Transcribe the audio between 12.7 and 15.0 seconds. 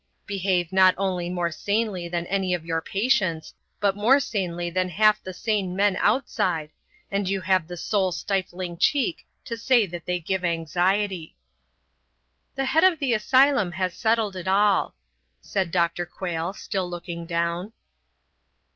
of the asylum has settled it all,"